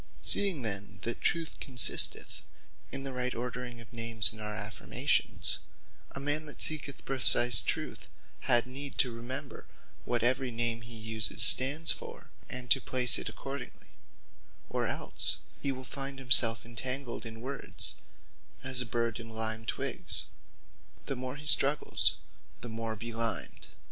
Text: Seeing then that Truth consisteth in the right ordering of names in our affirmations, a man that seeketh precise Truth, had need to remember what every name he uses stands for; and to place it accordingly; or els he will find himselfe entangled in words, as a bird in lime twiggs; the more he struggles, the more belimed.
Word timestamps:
Seeing 0.23 0.63
then 0.63 0.97
that 1.03 1.21
Truth 1.21 1.59
consisteth 1.59 2.41
in 2.91 3.03
the 3.03 3.13
right 3.13 3.35
ordering 3.35 3.79
of 3.79 3.93
names 3.93 4.33
in 4.33 4.39
our 4.39 4.55
affirmations, 4.55 5.59
a 6.09 6.19
man 6.19 6.47
that 6.47 6.59
seeketh 6.59 7.05
precise 7.05 7.61
Truth, 7.61 8.07
had 8.49 8.65
need 8.65 8.97
to 8.97 9.11
remember 9.15 9.67
what 10.03 10.23
every 10.23 10.49
name 10.49 10.81
he 10.81 10.95
uses 10.95 11.43
stands 11.43 11.91
for; 11.91 12.31
and 12.49 12.71
to 12.71 12.81
place 12.81 13.19
it 13.19 13.29
accordingly; 13.29 13.89
or 14.71 14.87
els 14.87 15.37
he 15.61 15.71
will 15.71 15.85
find 15.85 16.17
himselfe 16.17 16.65
entangled 16.65 17.23
in 17.23 17.39
words, 17.39 17.93
as 18.63 18.81
a 18.81 18.87
bird 18.87 19.19
in 19.19 19.29
lime 19.29 19.67
twiggs; 19.67 20.23
the 21.05 21.15
more 21.15 21.35
he 21.35 21.45
struggles, 21.45 22.17
the 22.61 22.69
more 22.69 22.95
belimed. 22.95 23.67